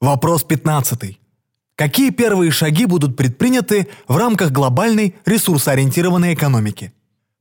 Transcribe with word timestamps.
Вопрос 0.00 0.44
15. 0.44 1.18
Какие 1.76 2.08
первые 2.08 2.50
шаги 2.50 2.86
будут 2.86 3.18
предприняты 3.18 3.86
в 4.08 4.16
рамках 4.16 4.50
глобальной 4.50 5.14
ресурсоориентированной 5.26 6.32
экономики? 6.32 6.94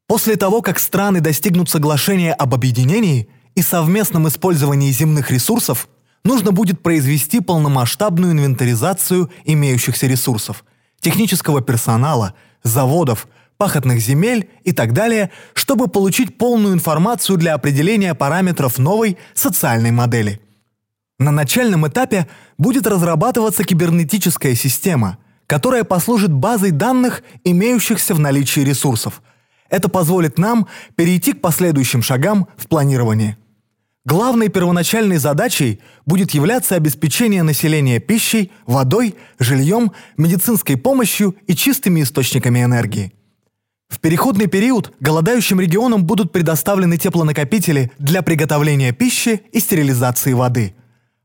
После 0.08 0.36
того, 0.36 0.62
как 0.62 0.78
страны 0.78 1.22
достигнут 1.22 1.70
соглашения 1.70 2.34
об 2.34 2.54
объединении 2.54 3.30
и 3.56 3.62
совместном 3.62 4.28
использовании 4.28 4.92
земных 4.92 5.32
ресурсов, 5.32 5.88
нужно 6.26 6.52
будет 6.52 6.84
произвести 6.84 7.40
полномасштабную 7.40 8.34
инвентаризацию 8.34 9.32
имеющихся 9.46 10.08
ресурсов, 10.08 10.66
технического 11.00 11.62
персонала, 11.62 12.34
заводов, 12.64 13.30
пахотных 13.56 14.02
земель 14.02 14.50
и 14.66 14.74
так 14.74 14.92
далее, 14.92 15.32
чтобы 15.54 15.88
получить 15.88 16.38
полную 16.38 16.74
информацию 16.74 17.38
для 17.38 17.54
определения 17.54 18.14
параметров 18.16 18.80
новой 18.80 19.18
социальной 19.34 19.92
модели. 19.92 20.42
На 21.20 21.32
начальном 21.32 21.86
этапе 21.86 22.28
будет 22.58 22.88
разрабатываться 22.88 23.66
кибернетическая 23.66 24.56
система, 24.56 25.18
которая 25.48 25.84
послужит 25.84 26.32
базой 26.32 26.72
данных, 26.72 27.24
имеющихся 27.44 28.16
в 28.16 28.20
наличии 28.20 28.62
ресурсов. 28.62 29.22
Это 29.70 29.90
позволит 29.90 30.40
нам 30.40 30.68
перейти 30.96 31.34
к 31.34 31.42
последующим 31.42 32.02
шагам 32.02 32.48
в 32.56 32.68
планировании. 32.68 33.38
Главной 34.06 34.48
первоначальной 34.48 35.18
задачей 35.18 35.82
будет 36.06 36.32
являться 36.32 36.76
обеспечение 36.76 37.44
населения 37.44 38.00
пищей, 38.00 38.52
водой, 38.66 39.16
жильем, 39.40 39.92
медицинской 40.16 40.78
помощью 40.78 41.36
и 41.48 41.56
чистыми 41.56 42.02
источниками 42.02 42.64
энергии. 42.64 43.12
В 43.90 44.00
переходный 44.00 44.48
период 44.48 44.94
голодающим 45.02 45.60
регионам 45.60 46.06
будут 46.06 46.32
предоставлены 46.32 46.98
теплонакопители 46.98 47.92
для 48.00 48.22
приготовления 48.22 48.94
пищи 48.94 49.42
и 49.52 49.60
стерилизации 49.60 50.32
воды. 50.32 50.76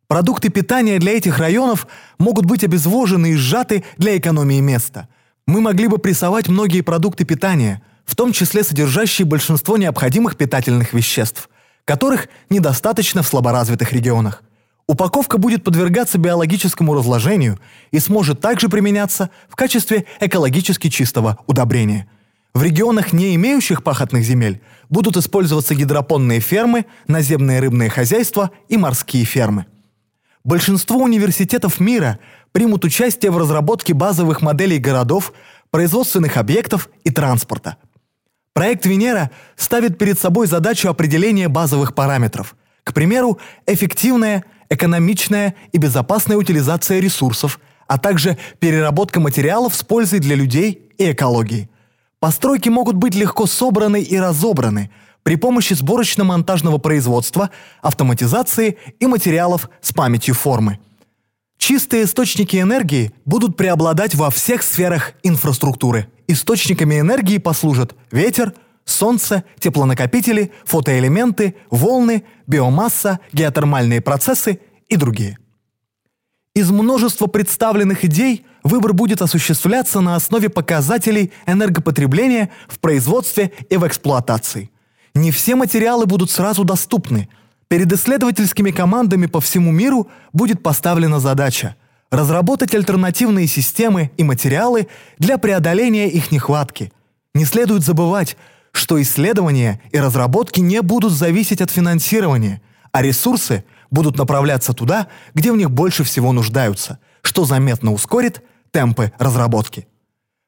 Продукты 0.06 0.50
питания 0.50 0.98
для 0.98 1.16
этих 1.16 1.38
районов 1.38 1.86
могут 2.18 2.44
быть 2.44 2.62
обезвожены 2.62 3.32
и 3.32 3.36
сжаты 3.36 3.84
для 3.96 4.16
экономии 4.18 4.60
места. 4.60 5.08
Мы 5.46 5.60
могли 5.60 5.88
бы 5.88 5.98
прессовать 5.98 6.48
многие 6.48 6.82
продукты 6.82 7.24
питания, 7.24 7.82
в 8.04 8.14
том 8.14 8.32
числе 8.32 8.64
содержащие 8.64 9.26
большинство 9.26 9.76
необходимых 9.76 10.36
питательных 10.36 10.92
веществ, 10.92 11.48
которых 11.84 12.28
недостаточно 12.50 13.22
в 13.22 13.26
слаборазвитых 13.26 13.92
регионах. 13.92 14.42
Упаковка 14.86 15.38
будет 15.38 15.64
подвергаться 15.64 16.18
биологическому 16.18 16.94
разложению 16.94 17.58
и 17.90 17.98
сможет 17.98 18.40
также 18.40 18.68
применяться 18.68 19.30
в 19.48 19.56
качестве 19.56 20.04
экологически 20.20 20.90
чистого 20.90 21.38
удобрения– 21.46 22.08
в 22.54 22.62
регионах, 22.62 23.12
не 23.12 23.34
имеющих 23.34 23.82
пахотных 23.82 24.22
земель, 24.22 24.60
будут 24.88 25.16
использоваться 25.16 25.74
гидропонные 25.74 26.38
фермы, 26.38 26.86
наземные 27.08 27.58
рыбные 27.58 27.90
хозяйства 27.90 28.52
и 28.68 28.76
морские 28.76 29.24
фермы. 29.24 29.66
Большинство 30.44 30.98
университетов 30.98 31.80
мира 31.80 32.18
примут 32.52 32.84
участие 32.84 33.30
в 33.30 33.38
разработке 33.38 33.94
базовых 33.94 34.42
моделей 34.42 34.78
городов, 34.78 35.32
производственных 35.70 36.36
объектов 36.36 36.90
и 37.02 37.10
транспорта. 37.10 37.78
Проект 38.52 38.84
Венера 38.84 39.30
ставит 39.56 39.96
перед 39.96 40.18
собой 40.18 40.46
задачу 40.46 40.90
определения 40.90 41.48
базовых 41.48 41.94
параметров. 41.94 42.56
К 42.84 42.92
примеру, 42.92 43.38
эффективная, 43.66 44.44
экономичная 44.68 45.54
и 45.72 45.78
безопасная 45.78 46.36
утилизация 46.36 47.00
ресурсов, 47.00 47.58
а 47.86 47.98
также 47.98 48.36
переработка 48.58 49.20
материалов 49.20 49.74
с 49.74 49.82
пользой 49.82 50.20
для 50.20 50.36
людей 50.36 50.90
и 50.98 51.12
экологии. 51.12 51.70
Постройки 52.20 52.68
могут 52.68 52.96
быть 52.96 53.14
легко 53.14 53.46
собраны 53.46 54.02
и 54.02 54.18
разобраны 54.18 54.90
при 55.24 55.36
помощи 55.36 55.72
сборочно-монтажного 55.72 56.78
производства, 56.78 57.50
автоматизации 57.82 58.78
и 59.00 59.06
материалов 59.06 59.68
с 59.80 59.92
памятью 59.92 60.34
формы. 60.34 60.78
Чистые 61.58 62.04
источники 62.04 62.58
энергии 62.58 63.10
будут 63.24 63.56
преобладать 63.56 64.14
во 64.14 64.30
всех 64.30 64.62
сферах 64.62 65.14
инфраструктуры. 65.22 66.08
Источниками 66.28 67.00
энергии 67.00 67.38
послужат 67.38 67.94
ветер, 68.12 68.52
солнце, 68.84 69.44
теплонакопители, 69.58 70.52
фотоэлементы, 70.66 71.56
волны, 71.70 72.24
биомасса, 72.46 73.18
геотермальные 73.32 74.02
процессы 74.02 74.60
и 74.88 74.96
другие. 74.96 75.38
Из 76.54 76.70
множества 76.70 77.26
представленных 77.28 78.04
идей 78.04 78.44
выбор 78.62 78.92
будет 78.92 79.22
осуществляться 79.22 80.00
на 80.00 80.16
основе 80.16 80.50
показателей 80.50 81.32
энергопотребления 81.46 82.50
в 82.68 82.78
производстве 82.78 83.52
и 83.70 83.78
в 83.78 83.86
эксплуатации. 83.86 84.70
Не 85.14 85.30
все 85.30 85.54
материалы 85.54 86.06
будут 86.06 86.30
сразу 86.30 86.64
доступны. 86.64 87.28
Перед 87.68 87.92
исследовательскими 87.92 88.70
командами 88.70 89.26
по 89.26 89.40
всему 89.40 89.70
миру 89.72 90.08
будет 90.32 90.62
поставлена 90.62 91.20
задача 91.20 91.76
разработать 92.14 92.74
альтернативные 92.74 93.46
системы 93.46 94.10
и 94.16 94.22
материалы 94.22 94.88
для 95.18 95.38
преодоления 95.38 96.08
их 96.08 96.30
нехватки. 96.30 96.92
Не 97.34 97.44
следует 97.44 97.82
забывать, 97.82 98.36
что 98.72 99.00
исследования 99.00 99.80
и 99.90 99.98
разработки 99.98 100.60
не 100.60 100.80
будут 100.82 101.12
зависеть 101.12 101.60
от 101.60 101.70
финансирования, 101.70 102.60
а 102.92 103.02
ресурсы 103.02 103.64
будут 103.90 104.16
направляться 104.16 104.72
туда, 104.72 105.08
где 105.34 105.52
в 105.52 105.56
них 105.56 105.70
больше 105.70 106.04
всего 106.04 106.32
нуждаются, 106.32 106.98
что 107.22 107.44
заметно 107.44 107.92
ускорит 107.92 108.42
темпы 108.70 109.12
разработки. 109.18 109.88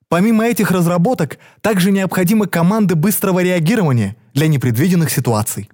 Помимо 0.09 0.45
этих 0.45 0.71
разработок, 0.71 1.39
также 1.61 1.91
необходимы 1.91 2.47
команды 2.47 2.95
быстрого 2.95 3.41
реагирования 3.43 4.17
для 4.35 4.47
непредвиденных 4.47 5.11
ситуаций. 5.11 5.69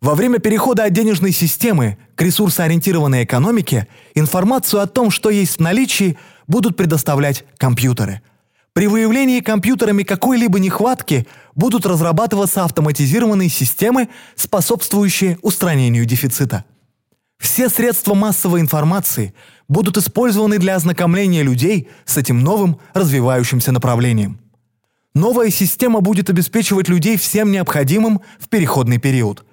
Во 0.00 0.14
время 0.14 0.38
перехода 0.38 0.84
от 0.84 0.92
денежной 0.92 1.32
системы 1.32 1.98
к 2.14 2.22
ресурсоориентированной 2.22 3.24
экономике 3.24 3.86
информацию 4.14 4.82
о 4.82 4.86
том, 4.86 5.10
что 5.10 5.30
есть 5.30 5.56
в 5.56 5.60
наличии, 5.60 6.18
будут 6.46 6.76
предоставлять 6.76 7.44
компьютеры– 7.58 8.22
при 8.72 8.86
выявлении 8.86 9.40
компьютерами 9.40 10.04
какой-либо 10.04 10.60
нехватки 10.60 11.26
будут 11.56 11.86
разрабатываться 11.86 12.64
автоматизированные 12.64 13.48
системы, 13.48 14.08
способствующие 14.36 15.38
устранению 15.42 16.04
дефицита. 16.04 16.64
Все 17.60 17.68
средства 17.68 18.14
массовой 18.14 18.62
информации 18.62 19.34
будут 19.68 19.98
использованы 19.98 20.56
для 20.56 20.76
ознакомления 20.76 21.42
людей 21.42 21.90
с 22.06 22.16
этим 22.16 22.40
новым 22.40 22.78
развивающимся 22.94 23.70
направлением. 23.70 24.40
Новая 25.12 25.50
система 25.50 26.00
будет 26.00 26.30
обеспечивать 26.30 26.88
людей 26.88 27.18
всем 27.18 27.52
необходимым 27.52 28.22
в 28.38 28.48
переходный 28.48 28.96
период. 28.96 29.44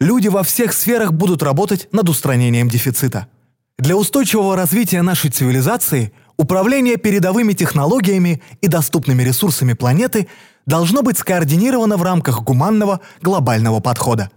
Люди 0.00 0.28
во 0.28 0.42
всех 0.42 0.74
сферах 0.74 1.14
будут 1.14 1.42
работать 1.42 1.88
над 1.92 2.10
устранением 2.10 2.68
дефицита. 2.68 3.26
Для 3.78 3.96
устойчивого 3.96 4.54
развития 4.54 5.00
нашей 5.00 5.30
цивилизации– 5.30 6.12
Управление 6.36 6.98
передовыми 6.98 7.54
технологиями 7.54 8.42
и 8.60 8.68
доступными 8.68 9.22
ресурсами 9.22 9.72
планеты 9.72 10.28
должно 10.66 11.00
быть 11.00 11.16
скоординировано 11.16 11.96
в 11.96 12.02
рамках 12.02 12.42
гуманного 12.42 13.00
глобального 13.22 13.80
подхода. 13.80 14.30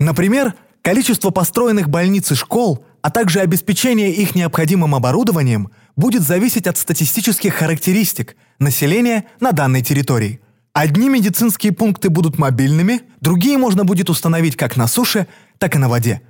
Например, 0.00 0.54
количество 0.84 1.30
построенных 1.30 1.88
больниц 1.88 2.30
и 2.30 2.36
школ, 2.36 2.84
а 3.02 3.10
также 3.10 3.40
обеспечение 3.40 4.12
их 4.12 4.36
необходимым 4.36 4.94
оборудованием 4.94 5.70
будет 5.96 6.22
зависеть 6.22 6.68
от 6.68 6.78
статистических 6.78 7.54
характеристик 7.54 8.36
населения 8.60 9.24
на 9.40 9.50
данной 9.50 9.82
территории. 9.82 10.40
Одни 10.72 11.08
медицинские 11.08 11.72
пункты 11.72 12.08
будут 12.08 12.38
мобильными, 12.38 13.00
другие 13.20 13.58
можно 13.58 13.84
будет 13.84 14.08
установить 14.10 14.54
как 14.54 14.76
на 14.76 14.86
суше, 14.86 15.26
так 15.58 15.74
и 15.74 15.78
на 15.78 15.88
воде. 15.88 16.22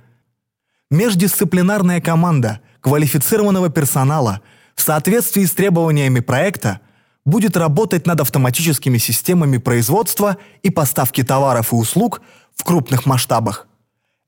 Междисциплинарная 0.89 2.01
команда 2.01 2.61
квалифицированного 2.81 3.69
персонала– 3.69 4.41
в 4.75 4.81
соответствии 4.81 5.45
с 5.45 5.53
требованиями 5.53 6.19
проекта 6.19 6.81
будет 7.23 7.57
работать 7.57 8.05
над 8.05 8.21
автоматическими 8.21 8.97
системами 8.97 9.57
производства 9.57 10.37
и 10.61 10.69
поставки 10.69 11.23
товаров 11.23 11.73
и 11.73 11.75
услуг 11.75 12.21
в 12.55 12.63
крупных 12.63 13.05
масштабах. 13.05 13.67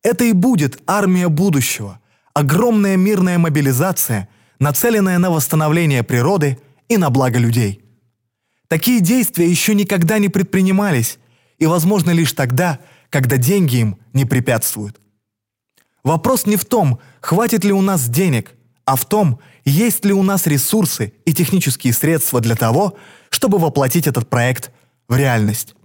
Это 0.04 0.26
и 0.26 0.34
будет 0.34 0.82
армия 0.88 1.28
будущего, 1.28 2.00
огромная 2.34 2.98
мирная 2.98 3.38
мобилизация, 3.38 4.30
нацеленная 4.60 5.18
на 5.18 5.32
восстановление 5.32 6.04
природы 6.04 6.60
и 6.88 6.98
на 6.98 7.10
благо 7.10 7.40
людей. 7.40 7.84
Такие 8.68 9.00
действия 9.00 9.50
еще 9.50 9.74
никогда 9.76 10.20
не 10.20 10.30
предпринимались 10.30 11.20
и 11.58 11.66
возможны 11.66 12.12
лишь 12.12 12.34
тогда, 12.34 12.80
когда 13.10 13.38
деньги 13.38 13.78
им 13.78 13.98
не 14.14 14.26
препятствуют. 14.26 15.00
Вопрос 16.04 16.46
не 16.46 16.56
в 16.56 16.66
том, 16.66 17.00
хватит 17.22 17.64
ли 17.64 17.74
у 17.74 17.82
нас 17.82 18.08
денег, 18.08 18.54
а 18.86 18.96
в 18.96 19.06
том, 19.06 19.40
есть 19.66 20.06
ли 20.06 20.14
у 20.14 20.24
нас 20.24 20.48
ресурсы 20.48 21.14
и 21.26 21.34
технические 21.34 21.94
средства 21.94 22.40
для 22.40 22.56
того, 22.56 22.98
чтобы 23.30 23.58
воплотить 23.58 24.08
этот 24.08 24.30
проект 24.30 24.72
в 25.08 25.16
реальность. 25.16 25.76